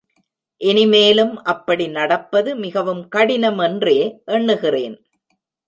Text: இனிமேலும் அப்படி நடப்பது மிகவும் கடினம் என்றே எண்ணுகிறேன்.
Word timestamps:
இனிமேலும் 0.61 1.33
அப்படி 1.43 1.85
நடப்பது 1.87 2.49
மிகவும் 2.55 3.03
கடினம் 3.07 3.57
என்றே 3.59 3.97
எண்ணுகிறேன். 4.25 4.97